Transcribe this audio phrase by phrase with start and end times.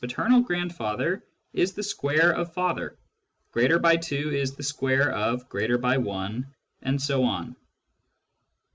[0.03, 1.23] Thus" paternal grandfather"
[1.61, 2.97] is the square of" father,""
[3.51, 6.43] greater by 2" is the square of" greater by 1,"
[6.81, 7.55] and so on.